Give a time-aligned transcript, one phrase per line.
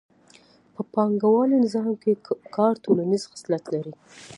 [0.73, 2.11] په پانګوالي نظام کې
[2.55, 3.93] کار ټولنیز خصلت لري